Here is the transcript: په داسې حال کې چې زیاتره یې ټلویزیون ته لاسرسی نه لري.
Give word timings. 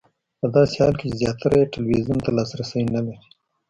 په 0.39 0.47
داسې 0.55 0.75
حال 0.81 0.93
کې 0.99 1.07
چې 1.09 1.17
زیاتره 1.19 1.55
یې 1.59 1.71
ټلویزیون 1.73 2.19
ته 2.25 2.29
لاسرسی 2.37 2.79
نه 2.95 3.01
لري. 3.05 3.15